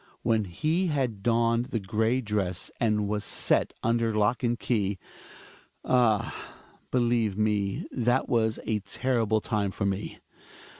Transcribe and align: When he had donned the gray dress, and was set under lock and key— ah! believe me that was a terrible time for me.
When 0.23 0.45
he 0.45 0.87
had 0.87 1.21
donned 1.21 1.67
the 1.67 1.79
gray 1.79 2.21
dress, 2.21 2.71
and 2.79 3.07
was 3.07 3.23
set 3.23 3.71
under 3.83 4.15
lock 4.17 4.41
and 4.41 4.57
key— 4.57 4.97
ah! 5.85 6.33
believe 6.89 7.37
me 7.37 7.85
that 7.91 8.27
was 8.27 8.57
a 8.65 8.79
terrible 8.79 9.41
time 9.41 9.69
for 9.69 9.85
me. 9.85 10.17